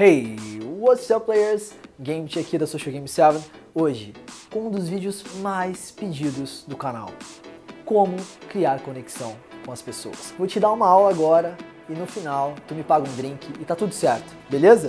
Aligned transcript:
Hey, 0.00 0.36
what's 0.78 1.10
up 1.10 1.26
players? 1.26 1.72
Game 1.98 2.28
aqui 2.38 2.56
da 2.56 2.68
Social 2.68 2.92
Game 2.92 3.08
7, 3.08 3.44
hoje 3.74 4.14
com 4.48 4.68
um 4.68 4.70
dos 4.70 4.88
vídeos 4.88 5.24
mais 5.40 5.90
pedidos 5.90 6.62
do 6.68 6.76
canal. 6.76 7.10
Como 7.84 8.14
criar 8.48 8.78
conexão 8.78 9.34
com 9.66 9.72
as 9.72 9.82
pessoas. 9.82 10.32
Vou 10.38 10.46
te 10.46 10.60
dar 10.60 10.70
uma 10.70 10.86
aula 10.86 11.10
agora 11.10 11.58
e 11.88 11.94
no 11.94 12.06
final 12.06 12.54
tu 12.68 12.76
me 12.76 12.84
paga 12.84 13.10
um 13.10 13.16
drink 13.16 13.44
e 13.60 13.64
tá 13.64 13.74
tudo 13.74 13.92
certo, 13.92 14.32
beleza? 14.48 14.88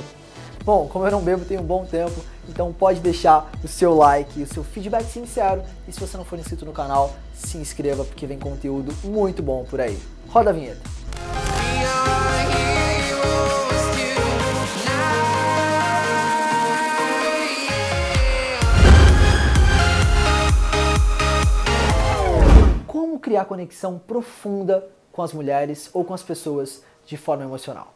Bom, 0.64 0.88
como 0.88 1.08
eu 1.08 1.12
não 1.12 1.24
bebo 1.24 1.44
tem 1.44 1.58
um 1.58 1.64
bom 1.64 1.88
tempo, 1.88 2.24
então 2.48 2.72
pode 2.72 3.00
deixar 3.00 3.50
o 3.64 3.68
seu 3.68 3.96
like, 3.96 4.44
o 4.44 4.46
seu 4.46 4.64
feedback 4.64 5.06
sincero 5.06 5.64
e 5.88 5.92
se 5.92 6.00
você 6.00 6.18
não 6.18 6.24
for 6.24 6.38
inscrito 6.38 6.68
no 6.68 6.72
canal, 6.72 7.16
se 7.34 7.58
inscreva 7.58 8.06
porque 8.06 8.28
vem 8.28 8.38
conteúdo 8.38 8.94
muito 9.04 9.42
bom 9.42 9.66
por 9.68 9.82
aí. 9.82 9.98
Roda 10.28 10.52
a 10.52 10.54
vinheta. 10.54 10.99
Criar 23.40 23.46
conexão 23.46 23.98
profunda 23.98 24.88
com 25.12 25.22
as 25.22 25.34
mulheres 25.34 25.90
ou 25.94 26.04
com 26.04 26.14
as 26.14 26.24
pessoas 26.24 26.84
de 27.06 27.16
forma 27.16 27.44
emocional. 27.44 27.94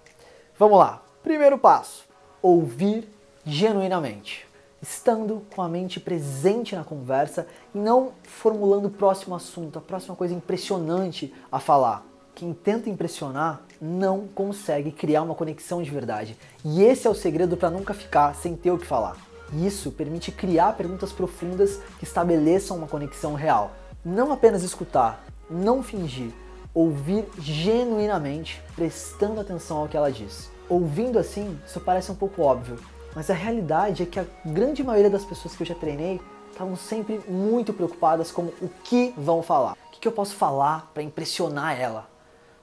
Vamos 0.58 0.80
lá. 0.80 1.04
Primeiro 1.22 1.58
passo: 1.58 2.06
ouvir 2.42 3.10
genuinamente. 3.46 4.48
Estando 4.82 5.42
com 5.56 5.62
a 5.62 5.70
mente 5.70 6.00
presente 6.00 6.76
na 6.76 6.84
conversa 6.84 7.48
e 7.74 7.78
não 7.78 8.12
formulando 8.24 8.88
o 8.88 8.92
próximo 8.92 9.34
assunto, 9.34 9.80
a 9.80 9.82
próxima 9.82 10.16
coisa 10.16 10.34
impressionante 10.34 11.34
a 11.50 11.60
falar. 11.60 12.06
Quem 12.36 12.54
tenta 12.54 12.90
impressionar 12.90 13.62
não 13.80 14.28
consegue 14.28 14.92
criar 14.92 15.22
uma 15.22 15.36
conexão 15.36 15.82
de 15.82 15.90
verdade. 15.90 16.38
E 16.66 16.84
esse 16.84 17.08
é 17.08 17.10
o 17.10 17.16
segredo 17.16 17.56
para 17.56 17.70
nunca 17.70 17.94
ficar 17.94 18.36
sem 18.36 18.56
ter 18.58 18.72
o 18.72 18.78
que 18.78 18.86
falar. 18.86 19.16
Isso 19.54 19.92
permite 19.92 20.32
criar 20.32 20.74
perguntas 20.74 21.14
profundas 21.14 21.80
que 21.98 22.04
estabeleçam 22.04 22.76
uma 22.76 22.88
conexão 22.88 23.36
real 23.36 23.72
não 24.06 24.34
apenas 24.34 24.64
escutar, 24.64 25.24
não 25.50 25.84
fingir, 25.84 26.32
ouvir 26.74 27.26
genuinamente, 27.40 28.62
prestando 28.76 29.40
atenção 29.40 29.78
ao 29.78 29.88
que 29.88 29.98
ela 29.98 30.12
diz. 30.12 30.52
Ouvindo 30.70 31.20
assim, 31.20 31.60
isso 31.66 31.80
parece 31.80 32.12
um 32.12 32.16
pouco 32.16 32.42
óbvio, 32.42 32.80
mas 33.16 33.30
a 33.30 33.34
realidade 33.34 34.04
é 34.04 34.06
que 34.06 34.20
a 34.20 34.26
grande 34.46 34.84
maioria 34.84 35.10
das 35.10 35.26
pessoas 35.26 35.56
que 35.56 35.64
eu 35.64 35.68
já 35.68 35.76
treinei 35.76 36.20
estavam 36.52 36.76
sempre 36.76 37.20
muito 37.28 37.74
preocupadas 37.74 38.32
com 38.32 38.44
o 38.44 38.70
que 38.84 39.14
vão 39.18 39.42
falar. 39.42 39.74
O 39.88 39.92
que 39.92 40.08
eu 40.08 40.12
posso 40.12 40.36
falar 40.36 40.92
para 40.94 41.04
impressionar 41.04 41.80
ela? 41.80 42.10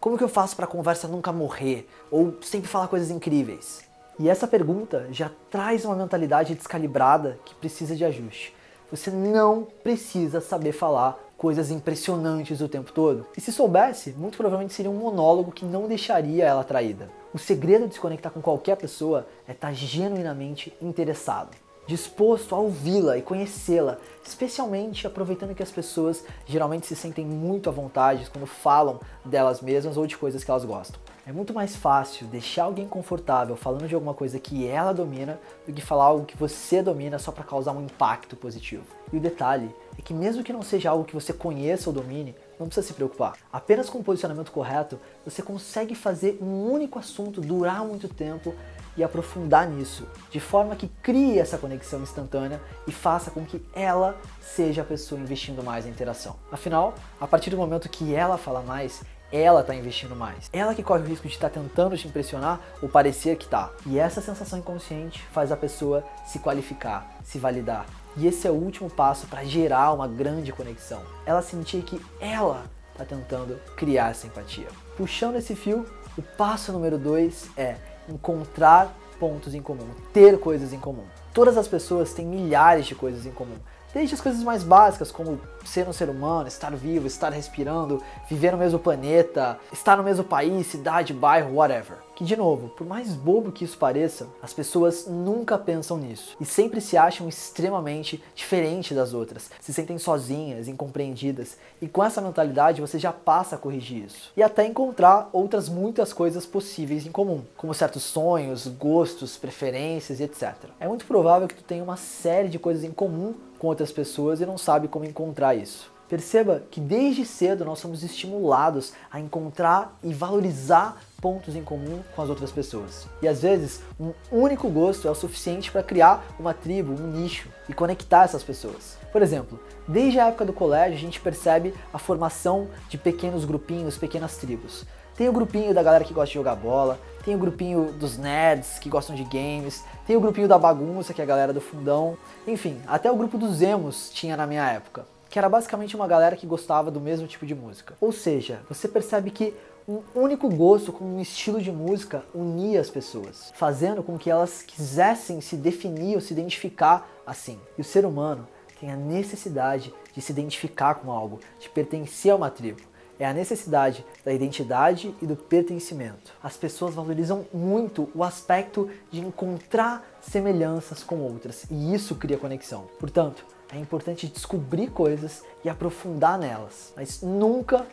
Como 0.01 0.17
que 0.17 0.25
eu 0.25 0.28
faço 0.28 0.56
para 0.56 0.64
a 0.64 0.69
conversa 0.69 1.06
nunca 1.06 1.33
morrer? 1.33 1.89
Ou 2.11 2.34
sempre 2.42 2.69
falar 2.69 2.89
coisas 2.89 3.11
incríveis? 3.11 3.84
E 4.19 4.28
essa 4.28 4.47
pergunta 4.47 5.08
já 5.11 5.31
traz 5.51 5.84
uma 5.84 5.95
mentalidade 5.95 6.55
descalibrada 6.55 7.39
que 7.45 7.55
precisa 7.55 7.97
de 7.97 8.05
ajuste. 8.05 8.55
Você 8.91 9.11
não 9.11 9.67
precisa 9.83 10.41
saber 10.41 10.73
falar 10.73 11.19
coisas 11.41 11.70
impressionantes 11.70 12.60
o 12.60 12.69
tempo 12.69 12.92
todo. 12.92 13.27
E 13.34 13.41
se 13.41 13.50
soubesse, 13.50 14.10
muito 14.10 14.36
provavelmente 14.36 14.74
seria 14.74 14.91
um 14.91 14.98
monólogo 14.98 15.50
que 15.50 15.64
não 15.64 15.88
deixaria 15.88 16.44
ela 16.44 16.60
atraída. 16.60 17.08
O 17.33 17.38
segredo 17.38 17.88
de 17.88 17.94
se 17.94 18.00
conectar 18.00 18.28
com 18.28 18.42
qualquer 18.42 18.77
pessoa 18.77 19.27
é 19.48 19.52
estar 19.52 19.72
genuinamente 19.72 20.70
interessado 20.83 21.56
disposto 21.91 22.55
a 22.55 22.58
ouvi-la 22.58 23.18
e 23.18 23.22
conhecê-la, 23.22 23.98
especialmente 24.24 25.08
aproveitando 25.08 25.56
que 25.56 25.62
as 25.62 25.72
pessoas 25.72 26.24
geralmente 26.46 26.86
se 26.86 26.94
sentem 26.94 27.27
muito 27.27 27.68
à 27.68 27.72
vontade 27.72 28.30
quando 28.30 28.46
falam 28.46 29.00
delas 29.24 29.61
mesmas 29.61 29.96
ou 29.96 30.06
de 30.06 30.16
coisas 30.16 30.44
que 30.44 30.50
elas 30.52 30.64
gostam. 30.64 31.00
É 31.27 31.33
muito 31.33 31.52
mais 31.52 31.74
fácil 31.74 32.28
deixar 32.28 32.64
alguém 32.64 32.86
confortável 32.86 33.56
falando 33.56 33.88
de 33.88 33.94
alguma 33.96 34.14
coisa 34.14 34.38
que 34.38 34.68
ela 34.68 34.92
domina 34.92 35.41
do 35.66 35.72
que 35.72 35.83
falar 35.83 36.05
algo 36.05 36.24
que 36.24 36.36
você 36.36 36.80
domina 36.80 37.18
só 37.18 37.33
para 37.33 37.42
causar 37.42 37.72
um 37.72 37.83
impacto 37.83 38.36
positivo. 38.36 38.84
E 39.12 39.16
o 39.16 39.20
detalhe 39.20 39.74
é 40.01 40.03
que 40.03 40.15
mesmo 40.15 40.43
que 40.43 40.53
não 40.53 40.62
seja 40.62 40.89
algo 40.89 41.05
que 41.05 41.12
você 41.12 41.31
conheça 41.31 41.91
ou 41.91 41.95
domine, 41.95 42.35
não 42.58 42.67
precisa 42.67 42.86
se 42.86 42.95
preocupar. 42.95 43.35
Apenas 43.52 43.91
com 43.91 43.98
o 43.98 44.02
posicionamento 44.02 44.51
correto, 44.51 44.98
você 45.27 45.42
consegue 45.42 45.95
fazer 45.95 46.39
um 46.41 46.70
único 46.70 46.98
assunto 46.98 47.39
durar 47.41 47.85
muito 47.85 48.08
tempo 48.08 48.55
e 48.97 49.05
aprofundar 49.05 49.69
nisso, 49.69 50.08
de 50.30 50.41
forma 50.41 50.74
que 50.74 50.89
crie 51.02 51.39
essa 51.39 51.58
conexão 51.58 52.01
instantânea 52.01 52.61
e 52.89 52.92
faça 52.92 53.30
com 53.30 53.45
que 53.45 53.63
ela 53.74 54.19
seja 54.41 54.80
a 54.80 54.86
pessoa 54.86 55.20
investindo 55.20 55.63
mais 55.63 55.85
na 55.85 55.91
interação. 55.91 56.35
Afinal, 56.51 56.95
a 57.20 57.27
partir 57.27 57.51
do 57.51 57.58
momento 57.58 57.89
que 57.89 58.14
ela 58.14 58.39
fala 58.39 58.63
mais, 58.63 59.03
ela 59.33 59.61
está 59.61 59.74
investindo 59.74 60.17
mais. 60.17 60.48
Ela 60.52 60.74
que 60.74 60.83
corre 60.83 61.02
o 61.02 61.07
risco 61.07 61.29
de 61.29 61.35
estar 61.35 61.48
tá 61.48 61.61
tentando 61.61 61.96
te 61.96 62.08
impressionar 62.08 62.61
ou 62.83 62.89
parecer 62.89 63.36
que 63.36 63.48
tá. 63.48 63.70
E 63.86 63.98
essa 63.98 64.20
sensação 64.20 64.58
inconsciente 64.58 65.23
faz 65.33 65.52
a 65.52 65.57
pessoa 65.57 66.05
se 66.27 66.39
qualificar, 66.39 67.18
se 67.23 67.39
validar. 67.39 67.86
E 68.17 68.27
esse 68.27 68.46
é 68.46 68.51
o 68.51 68.55
último 68.55 68.91
passo 68.91 69.27
para 69.27 69.45
gerar 69.45 69.92
uma 69.92 70.08
grande 70.08 70.52
conexão. 70.52 71.02
Ela 71.24 71.42
sentir 71.42 71.83
que 71.83 72.01
ela 72.20 72.64
está 72.92 73.05
tentando 73.05 73.58
criar 73.77 74.11
essa 74.11 74.27
empatia. 74.27 74.67
Puxando 74.96 75.36
esse 75.36 75.55
fio, 75.55 75.86
o 76.18 76.23
passo 76.23 76.73
número 76.73 76.98
dois 76.98 77.48
é 77.57 77.77
encontrar 78.08 78.95
pontos 79.18 79.55
em 79.55 79.62
comum, 79.62 79.86
ter 80.12 80.41
coisas 80.41 80.73
em 80.73 80.80
comum. 80.80 81.05
Todas 81.33 81.57
as 81.57 81.68
pessoas 81.68 82.12
têm 82.12 82.27
milhares 82.27 82.86
de 82.86 82.95
coisas 82.95 83.27
em 83.27 83.30
comum. 83.30 83.57
Desde 83.92 84.14
as 84.14 84.20
coisas 84.20 84.45
mais 84.45 84.62
básicas, 84.62 85.11
como 85.11 85.40
ser 85.64 85.89
um 85.89 85.92
ser 85.92 86.08
humano, 86.08 86.46
estar 86.46 86.74
vivo, 86.77 87.08
estar 87.08 87.33
respirando, 87.33 88.01
viver 88.28 88.52
no 88.52 88.58
mesmo 88.58 88.78
planeta, 88.78 89.58
estar 89.73 89.96
no 89.96 90.05
mesmo 90.05 90.23
país, 90.23 90.68
cidade, 90.68 91.12
bairro, 91.12 91.56
whatever. 91.56 91.98
Que, 92.14 92.24
de 92.24 92.36
novo, 92.36 92.68
por 92.68 92.86
mais 92.86 93.14
bobo 93.14 93.50
que 93.50 93.64
isso 93.64 93.77
pareça, 93.77 94.29
as 94.40 94.52
pessoas 94.52 95.06
nunca 95.08 95.58
pensam 95.58 95.96
nisso 95.96 96.36
e 96.40 96.45
sempre 96.45 96.80
se 96.80 96.96
acham 96.96 97.29
extremamente 97.29 98.23
diferentes 98.34 98.96
das 98.96 99.12
outras, 99.12 99.50
se 99.61 99.73
sentem 99.73 99.98
sozinhas, 99.98 100.68
incompreendidas, 100.68 101.56
e 101.83 101.89
com 101.89 102.05
essa 102.05 102.20
mentalidade 102.20 102.80
você 102.80 102.98
já 102.98 103.12
passa 103.12 103.56
a 103.56 103.58
corrigir 103.58 104.05
isso 104.05 104.33
e 104.36 104.42
até 104.42 104.67
encontrar 104.67 105.30
outras 105.33 105.68
muitas 105.68 106.12
coisas 106.12 106.46
possíveis 106.46 107.06
em 107.06 107.11
comum, 107.11 107.42
como 107.56 107.74
certos 107.74 108.02
sonhos, 108.02 108.68
gostos, 108.68 109.36
preferências 109.36 110.20
e 110.20 110.24
etc. 110.24 110.55
É 110.79 110.86
muito 110.86 111.06
provável 111.06 111.48
que 111.48 111.56
tu 111.56 111.64
tenha 111.64 111.83
uma 111.83 111.96
série 111.96 112.48
de 112.48 112.58
coisas 112.58 112.84
em 112.84 112.92
comum 112.92 113.34
com 113.61 113.67
outras 113.67 113.93
pessoas 113.93 114.41
e 114.41 114.47
não 114.47 114.57
sabe 114.57 114.89
como 114.89 115.05
encontrar 115.05 115.55
isso. 115.55 115.93
Perceba 116.11 116.65
que 116.69 116.81
desde 116.81 117.25
cedo 117.25 117.65
nós 117.65 117.79
somos 117.79 118.03
estimulados 118.03 118.93
a 119.13 119.21
encontrar 119.21 119.97
e 120.03 120.13
valorizar 120.13 121.01
pontos 121.23 121.55
em 121.55 121.63
comum 121.63 122.03
com 122.17 122.21
as 122.21 122.29
outras 122.29 122.51
pessoas. 122.51 123.07
E 123.23 123.29
às 123.29 123.43
vezes, 123.43 123.81
um 123.98 124.13
único 124.33 124.69
gosto 124.69 125.07
é 125.07 125.11
o 125.11 125.15
suficiente 125.15 125.71
para 125.71 125.85
criar 125.85 126.35
uma 126.37 126.53
tribo, 126.53 127.01
um 127.01 127.07
nicho 127.07 127.48
e 127.69 127.73
conectar 127.73 128.25
essas 128.25 128.43
pessoas. 128.43 128.99
Por 129.12 129.23
exemplo, 129.23 129.61
desde 129.87 130.19
a 130.19 130.26
época 130.26 130.44
do 130.44 130.53
colégio 130.53 130.97
a 130.97 131.00
gente 131.00 131.21
percebe 131.21 131.73
a 131.93 131.99
formação 131.99 132.67
de 132.88 132.99
pequenos 132.99 133.44
grupinhos, 133.44 133.97
pequenas 133.97 134.37
tribos. 134.37 134.85
Tem 135.17 135.29
o 135.29 135.32
grupinho 135.32 135.73
da 135.73 135.82
galera 135.82 136.03
que 136.03 136.15
gosta 136.15 136.31
de 136.31 136.35
jogar 136.35 136.56
bola, 136.56 136.99
tem 137.25 137.37
o 137.37 137.38
grupinho 137.38 137.93
dos 137.93 138.19
nerds 138.19 138.81
que 138.81 138.88
gostam 138.88 139.15
de 139.15 139.23
games, 139.23 139.85
tem 140.09 140.17
o 140.17 140.21
grupinho 140.21 140.49
da 140.49 140.59
bagunça, 140.59 141.15
que 141.15 141.21
é 141.21 141.25
a 141.25 141.27
galera 141.27 141.53
do 141.53 141.61
fundão, 141.61 142.17
enfim, 142.49 142.81
até 142.88 143.09
o 143.12 143.17
grupo 143.17 143.38
dos 143.38 143.62
emos 143.62 144.11
tinha 144.11 144.37
na 144.37 144.47
minha 144.47 144.69
época, 144.69 145.05
que 145.31 145.38
era 145.38 145.49
basicamente 145.49 145.94
uma 145.94 146.08
galera 146.08 146.37
que 146.37 146.46
gostava 146.46 146.91
do 146.91 147.00
mesmo 147.00 147.26
tipo 147.26 147.46
de 147.46 147.55
música. 147.55 147.94
Ou 148.00 148.11
seja, 148.11 148.61
você 148.69 148.88
percebe 148.88 149.31
que 149.31 149.55
um 149.88 150.02
único 150.14 150.49
gosto 150.49 150.93
com 150.93 151.05
um 151.05 151.20
estilo 151.20 151.62
de 151.62 151.70
música 151.70 152.23
unia 152.35 152.81
as 152.81 152.91
pessoas, 152.91 153.52
fazendo 153.55 154.02
com 154.02 154.19
que 154.19 154.29
elas 154.29 154.62
quisessem 154.62 155.41
se 155.41 155.56
definir 155.56 156.17
ou 156.17 156.20
se 156.20 156.32
identificar 156.32 157.08
assim. 157.26 157.58
E 157.79 157.81
o 157.81 157.85
ser 157.85 158.05
humano 158.05 158.46
tem 158.79 158.91
a 158.91 158.96
necessidade 158.96 159.94
de 160.12 160.20
se 160.20 160.32
identificar 160.32 160.96
com 160.96 161.12
algo, 161.12 161.41
de 161.61 161.69
pertencer 161.69 162.32
a 162.32 162.37
uma 162.37 162.50
tribo 162.50 162.89
é 163.20 163.26
a 163.26 163.35
necessidade 163.35 164.05
da 164.25 164.32
identidade 164.32 165.14
e 165.20 165.26
do 165.26 165.37
pertencimento. 165.37 166.32
As 166.43 166.56
pessoas 166.56 166.94
valorizam 166.94 167.47
muito 167.53 168.08
o 168.14 168.25
aspecto 168.25 168.88
de 169.11 169.20
encontrar 169.20 170.08
semelhanças 170.23 171.03
com 171.03 171.19
outras 171.19 171.67
e 171.71 171.94
isso 171.94 172.15
cria 172.15 172.39
conexão. 172.39 172.89
Portanto, 172.99 173.44
é 173.71 173.79
importante 173.79 174.27
descobrir 174.27 174.89
coisas 174.89 175.43
e 175.62 175.69
aprofundar 175.69 176.39
nelas, 176.39 176.94
mas 176.97 177.21
nunca 177.21 177.87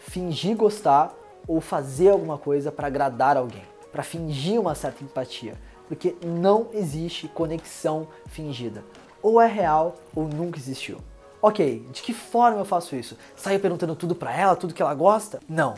fingir 0.00 0.56
gostar 0.56 1.14
ou 1.46 1.60
fazer 1.60 2.10
alguma 2.10 2.36
coisa 2.36 2.72
para 2.72 2.88
agradar 2.88 3.36
alguém, 3.36 3.62
para 3.92 4.02
fingir 4.02 4.60
uma 4.60 4.74
certa 4.74 5.04
empatia, 5.04 5.54
porque 5.86 6.16
não 6.24 6.66
existe 6.72 7.28
conexão 7.28 8.08
fingida. 8.26 8.82
Ou 9.22 9.40
é 9.40 9.46
real 9.46 9.94
ou 10.14 10.24
nunca 10.26 10.58
existiu. 10.58 10.98
Ok, 11.44 11.84
de 11.90 12.02
que 12.02 12.14
forma 12.14 12.60
eu 12.60 12.64
faço 12.64 12.94
isso? 12.94 13.18
Saio 13.34 13.58
perguntando 13.58 13.96
tudo 13.96 14.14
para 14.14 14.32
ela, 14.32 14.54
tudo 14.54 14.72
que 14.72 14.80
ela 14.80 14.94
gosta? 14.94 15.40
Não. 15.48 15.74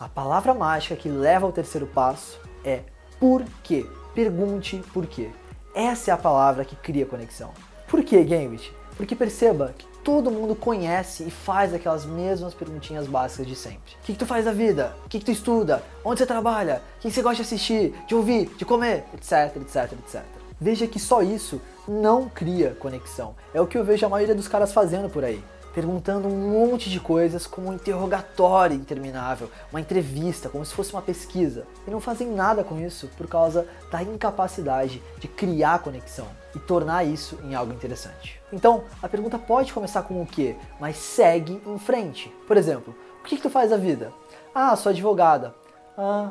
A 0.00 0.08
palavra 0.08 0.54
mágica 0.54 0.96
que 0.96 1.10
leva 1.10 1.44
ao 1.44 1.52
terceiro 1.52 1.86
passo 1.86 2.40
é 2.64 2.80
por 3.20 3.44
quê. 3.62 3.86
Pergunte 4.14 4.82
por 4.94 5.06
quê. 5.06 5.30
Essa 5.74 6.10
é 6.10 6.14
a 6.14 6.16
palavra 6.16 6.64
que 6.64 6.74
cria 6.74 7.04
conexão. 7.04 7.52
Por 7.86 8.02
que, 8.02 8.24
Gambit? 8.24 8.72
Porque 8.96 9.14
perceba 9.14 9.74
que 9.76 9.86
todo 10.02 10.30
mundo 10.30 10.56
conhece 10.56 11.24
e 11.24 11.30
faz 11.30 11.74
aquelas 11.74 12.06
mesmas 12.06 12.54
perguntinhas 12.54 13.06
básicas 13.06 13.46
de 13.46 13.56
sempre. 13.56 13.92
O 14.00 14.06
que, 14.06 14.14
que 14.14 14.18
tu 14.18 14.24
faz 14.24 14.46
da 14.46 14.52
vida? 14.52 14.96
O 15.04 15.08
que, 15.10 15.18
que 15.18 15.24
tu 15.26 15.30
estuda? 15.30 15.82
Onde 16.02 16.20
você 16.20 16.26
trabalha? 16.26 16.80
O 16.96 17.00
que, 17.00 17.08
que 17.08 17.14
você 17.14 17.20
gosta 17.20 17.36
de 17.36 17.42
assistir, 17.42 17.94
de 18.06 18.14
ouvir, 18.14 18.46
de 18.56 18.64
comer? 18.64 19.04
Etc, 19.12 19.54
etc, 19.56 19.92
etc. 19.92 20.43
Veja 20.64 20.86
que 20.86 20.98
só 20.98 21.20
isso 21.20 21.60
não 21.86 22.26
cria 22.26 22.74
conexão. 22.80 23.34
É 23.52 23.60
o 23.60 23.66
que 23.66 23.76
eu 23.76 23.84
vejo 23.84 24.06
a 24.06 24.08
maioria 24.08 24.34
dos 24.34 24.48
caras 24.48 24.72
fazendo 24.72 25.10
por 25.10 25.22
aí 25.22 25.44
perguntando 25.74 26.28
um 26.28 26.50
monte 26.50 26.88
de 26.88 27.00
coisas 27.00 27.48
como 27.48 27.68
um 27.68 27.72
interrogatório 27.72 28.76
interminável, 28.76 29.50
uma 29.72 29.80
entrevista, 29.80 30.48
como 30.48 30.64
se 30.64 30.72
fosse 30.72 30.92
uma 30.92 31.02
pesquisa. 31.02 31.66
E 31.84 31.90
não 31.90 32.00
fazem 32.00 32.28
nada 32.28 32.62
com 32.62 32.78
isso 32.78 33.10
por 33.16 33.26
causa 33.26 33.66
da 33.90 34.00
incapacidade 34.00 35.02
de 35.18 35.26
criar 35.26 35.80
conexão 35.80 36.28
e 36.54 36.60
tornar 36.60 37.02
isso 37.02 37.40
em 37.42 37.56
algo 37.56 37.72
interessante. 37.72 38.40
Então, 38.52 38.84
a 39.02 39.08
pergunta 39.08 39.36
pode 39.36 39.72
começar 39.72 40.02
com 40.02 40.22
o 40.22 40.26
quê? 40.26 40.54
Mas 40.78 40.96
segue 40.96 41.60
em 41.66 41.76
frente. 41.76 42.32
Por 42.46 42.56
exemplo, 42.56 42.94
o 43.20 43.24
que, 43.24 43.36
que 43.36 43.42
tu 43.42 43.50
faz 43.50 43.70
da 43.70 43.76
vida? 43.76 44.12
Ah, 44.54 44.76
sou 44.76 44.90
advogada. 44.90 45.52
Ah, 45.98 46.30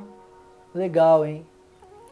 legal, 0.74 1.26
hein? 1.26 1.46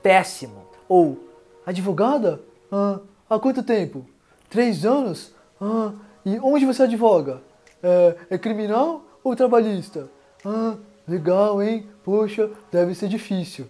Péssimo. 0.04 0.66
Ou, 0.90 1.31
advogada? 1.66 2.42
Ah, 2.72 3.00
há 3.30 3.40
quanto 3.40 3.64
tempo? 3.64 4.06
Três 4.50 4.86
anos? 4.86 5.34
Ah, 5.60 5.92
e 6.26 6.40
onde 6.40 6.66
você 6.66 6.84
advoga? 6.84 7.42
É, 7.82 8.16
é 8.32 8.38
criminal 8.38 9.04
ou 9.24 9.36
trabalhista? 9.36 10.10
Ah, 10.46 10.76
legal, 11.08 11.62
hein? 11.62 11.88
Poxa, 12.04 12.50
deve 12.72 12.96
ser 12.96 13.08
difícil. 13.08 13.68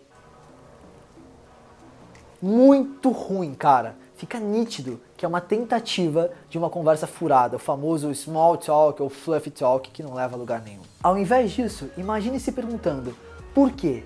Muito 2.42 3.10
ruim, 3.12 3.54
cara. 3.54 3.96
Fica 4.16 4.40
nítido 4.40 5.00
que 5.18 5.26
é 5.26 5.28
uma 5.28 5.42
tentativa 5.42 6.32
de 6.50 6.58
uma 6.58 6.70
conversa 6.70 7.08
furada, 7.08 7.56
o 7.56 7.60
famoso 7.60 8.14
small 8.14 8.58
talk 8.58 9.02
ou 9.02 9.10
fluffy 9.10 9.52
talk 9.52 9.90
que 9.90 10.04
não 10.04 10.14
leva 10.14 10.36
a 10.36 10.38
lugar 10.38 10.62
nenhum. 10.62 10.82
Ao 11.02 11.18
invés 11.18 11.52
disso, 11.52 11.90
imagine 11.98 12.40
se 12.40 12.52
perguntando: 12.52 13.16
por 13.54 13.72
quê? 13.72 14.04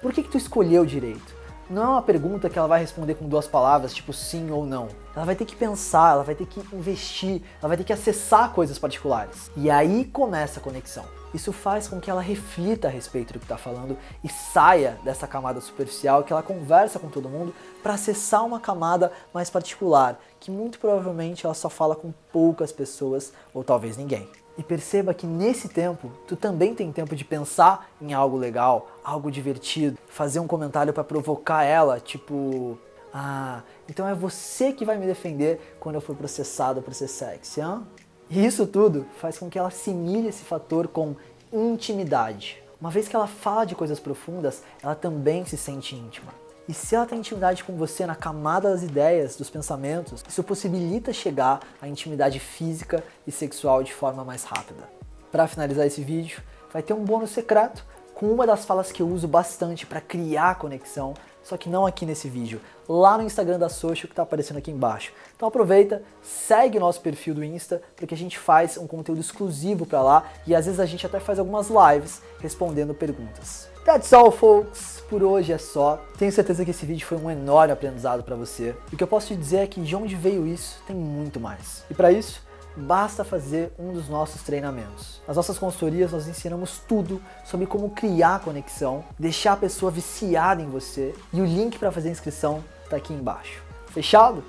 Por 0.00 0.12
que, 0.12 0.22
que 0.22 0.30
tu 0.30 0.36
escolheu 0.36 0.84
direito? 0.84 1.37
Não 1.70 1.82
é 1.82 1.88
uma 1.88 2.02
pergunta 2.02 2.48
que 2.48 2.58
ela 2.58 2.68
vai 2.68 2.80
responder 2.80 3.14
com 3.14 3.28
duas 3.28 3.46
palavras, 3.46 3.94
tipo 3.94 4.12
sim 4.12 4.50
ou 4.50 4.64
não. 4.64 4.88
Ela 5.14 5.26
vai 5.26 5.36
ter 5.36 5.44
que 5.44 5.54
pensar, 5.54 6.12
ela 6.12 6.24
vai 6.24 6.34
ter 6.34 6.46
que 6.46 6.60
investir, 6.74 7.42
ela 7.60 7.68
vai 7.68 7.76
ter 7.76 7.84
que 7.84 7.92
acessar 7.92 8.52
coisas 8.52 8.78
particulares. 8.78 9.50
E 9.56 9.70
aí 9.70 10.04
começa 10.06 10.60
a 10.60 10.62
conexão. 10.62 11.04
Isso 11.34 11.52
faz 11.52 11.86
com 11.86 12.00
que 12.00 12.10
ela 12.10 12.22
reflita 12.22 12.88
a 12.88 12.90
respeito 12.90 13.34
do 13.34 13.38
que 13.38 13.44
está 13.44 13.58
falando 13.58 13.98
e 14.24 14.28
saia 14.28 14.98
dessa 15.04 15.26
camada 15.26 15.60
superficial, 15.60 16.24
que 16.24 16.32
ela 16.32 16.42
conversa 16.42 16.98
com 16.98 17.08
todo 17.08 17.28
mundo 17.28 17.54
para 17.82 17.94
acessar 17.94 18.46
uma 18.46 18.58
camada 18.58 19.12
mais 19.34 19.50
particular, 19.50 20.18
que 20.40 20.50
muito 20.50 20.78
provavelmente 20.78 21.44
ela 21.44 21.54
só 21.54 21.68
fala 21.68 21.94
com 21.94 22.12
poucas 22.32 22.72
pessoas 22.72 23.32
ou 23.52 23.62
talvez 23.62 23.96
ninguém. 23.96 24.26
E 24.58 24.62
perceba 24.62 25.14
que 25.14 25.24
nesse 25.24 25.68
tempo, 25.68 26.10
tu 26.26 26.34
também 26.34 26.74
tem 26.74 26.90
tempo 26.90 27.14
de 27.14 27.24
pensar 27.24 27.88
em 28.02 28.12
algo 28.12 28.36
legal, 28.36 28.90
algo 29.04 29.30
divertido, 29.30 29.96
fazer 30.08 30.40
um 30.40 30.48
comentário 30.48 30.92
para 30.92 31.04
provocar 31.04 31.62
ela, 31.62 32.00
tipo, 32.00 32.76
ah, 33.14 33.62
então 33.88 34.06
é 34.08 34.14
você 34.14 34.72
que 34.72 34.84
vai 34.84 34.98
me 34.98 35.06
defender 35.06 35.76
quando 35.78 35.94
eu 35.94 36.00
for 36.00 36.16
processado 36.16 36.82
por 36.82 36.92
ser 36.92 37.06
sexy, 37.06 37.60
hein? 37.60 37.86
E 38.28 38.44
isso 38.44 38.66
tudo 38.66 39.06
faz 39.20 39.38
com 39.38 39.48
que 39.48 39.58
ela 39.58 39.68
assimile 39.68 40.28
esse 40.28 40.42
fator 40.42 40.88
com 40.88 41.14
intimidade. 41.52 42.60
Uma 42.80 42.90
vez 42.90 43.08
que 43.08 43.16
ela 43.16 43.26
fala 43.26 43.64
de 43.64 43.74
coisas 43.74 43.98
profundas, 43.98 44.62
ela 44.82 44.94
também 44.94 45.46
se 45.46 45.56
sente 45.56 45.96
íntima. 45.96 46.32
E 46.68 46.74
se 46.74 46.94
ela 46.94 47.06
tem 47.06 47.20
intimidade 47.20 47.64
com 47.64 47.74
você 47.76 48.04
na 48.04 48.14
camada 48.14 48.70
das 48.70 48.82
ideias, 48.82 49.36
dos 49.36 49.48
pensamentos, 49.48 50.22
isso 50.28 50.44
possibilita 50.44 51.14
chegar 51.14 51.60
à 51.80 51.88
intimidade 51.88 52.38
física 52.38 53.02
e 53.26 53.32
sexual 53.32 53.82
de 53.82 53.94
forma 53.94 54.22
mais 54.22 54.44
rápida. 54.44 54.86
Para 55.32 55.48
finalizar 55.48 55.86
esse 55.86 56.02
vídeo, 56.02 56.42
vai 56.70 56.82
ter 56.82 56.92
um 56.92 57.02
bônus 57.02 57.30
secreto 57.30 57.82
com 58.14 58.30
uma 58.30 58.46
das 58.46 58.66
falas 58.66 58.92
que 58.92 59.00
eu 59.00 59.08
uso 59.08 59.26
bastante 59.26 59.86
para 59.86 60.02
criar 60.02 60.56
conexão, 60.56 61.14
só 61.48 61.56
que 61.56 61.68
não 61.70 61.86
aqui 61.86 62.04
nesse 62.04 62.28
vídeo, 62.28 62.60
lá 62.86 63.16
no 63.16 63.24
Instagram 63.24 63.58
da 63.58 63.70
Social 63.70 64.06
que 64.06 64.12
está 64.12 64.22
aparecendo 64.22 64.58
aqui 64.58 64.70
embaixo. 64.70 65.12
Então 65.34 65.48
aproveita, 65.48 66.02
segue 66.22 66.78
nosso 66.78 67.00
perfil 67.00 67.34
do 67.34 67.42
Insta, 67.42 67.80
porque 67.96 68.14
a 68.14 68.18
gente 68.18 68.38
faz 68.38 68.76
um 68.76 68.86
conteúdo 68.86 69.20
exclusivo 69.20 69.86
para 69.86 70.02
lá 70.02 70.30
e 70.46 70.54
às 70.54 70.66
vezes 70.66 70.78
a 70.78 70.84
gente 70.84 71.06
até 71.06 71.18
faz 71.18 71.38
algumas 71.38 71.68
lives 71.70 72.20
respondendo 72.38 72.92
perguntas. 72.92 73.66
That's 73.86 74.12
all, 74.12 74.30
folks. 74.30 75.02
Por 75.08 75.22
hoje 75.22 75.50
é 75.50 75.56
só. 75.56 75.98
Tenho 76.18 76.30
certeza 76.30 76.62
que 76.62 76.70
esse 76.70 76.84
vídeo 76.84 77.06
foi 77.06 77.16
um 77.16 77.30
enorme 77.30 77.72
aprendizado 77.72 78.22
para 78.22 78.36
você. 78.36 78.76
O 78.92 78.96
que 78.98 79.02
eu 79.02 79.08
posso 79.08 79.28
te 79.28 79.36
dizer 79.36 79.60
é 79.60 79.66
que 79.66 79.80
de 79.80 79.96
onde 79.96 80.14
veio 80.14 80.46
isso, 80.46 80.82
tem 80.86 80.94
muito 80.94 81.40
mais. 81.40 81.82
E 81.90 81.94
para 81.94 82.12
isso, 82.12 82.42
basta 82.78 83.24
fazer 83.24 83.72
um 83.78 83.92
dos 83.92 84.08
nossos 84.08 84.42
treinamentos. 84.42 85.20
Nas 85.26 85.36
nossas 85.36 85.58
consultorias, 85.58 86.12
nós 86.12 86.28
ensinamos 86.28 86.80
tudo 86.88 87.20
sobre 87.44 87.66
como 87.66 87.90
criar 87.90 88.40
conexão, 88.40 89.04
deixar 89.18 89.54
a 89.54 89.56
pessoa 89.56 89.90
viciada 89.90 90.62
em 90.62 90.68
você. 90.68 91.14
E 91.32 91.40
o 91.40 91.44
link 91.44 91.78
para 91.78 91.92
fazer 91.92 92.08
a 92.08 92.12
inscrição 92.12 92.62
está 92.84 92.96
aqui 92.96 93.12
embaixo. 93.12 93.62
Fechado? 93.88 94.42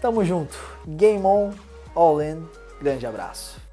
Tamo 0.00 0.24
junto. 0.24 0.56
Game 0.86 1.24
on, 1.24 1.52
all 1.94 2.20
in. 2.20 2.42
Grande 2.80 3.06
abraço. 3.06 3.69